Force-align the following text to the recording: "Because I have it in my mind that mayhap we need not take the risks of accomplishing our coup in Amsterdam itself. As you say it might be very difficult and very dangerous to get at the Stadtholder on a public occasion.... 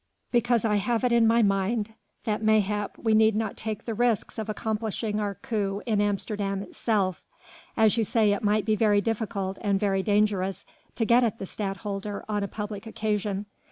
"Because 0.31 0.65
I 0.65 0.77
have 0.77 1.03
it 1.03 1.11
in 1.11 1.27
my 1.27 1.43
mind 1.43 1.93
that 2.23 2.41
mayhap 2.41 2.97
we 2.97 3.13
need 3.13 3.35
not 3.35 3.55
take 3.55 3.85
the 3.85 3.93
risks 3.93 4.39
of 4.39 4.49
accomplishing 4.49 5.19
our 5.19 5.35
coup 5.35 5.83
in 5.85 6.01
Amsterdam 6.01 6.63
itself. 6.63 7.21
As 7.77 7.97
you 7.97 8.03
say 8.03 8.31
it 8.31 8.43
might 8.43 8.65
be 8.65 8.75
very 8.75 8.99
difficult 9.01 9.59
and 9.61 9.79
very 9.79 10.01
dangerous 10.01 10.65
to 10.95 11.05
get 11.05 11.23
at 11.23 11.37
the 11.37 11.45
Stadtholder 11.45 12.25
on 12.27 12.41
a 12.43 12.47
public 12.47 12.87
occasion.... 12.87 13.45